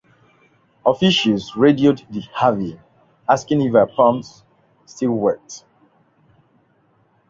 [0.83, 2.79] Officials radioed the "Harvey,"
[3.29, 4.43] asking if her pumps
[4.83, 5.63] still worked.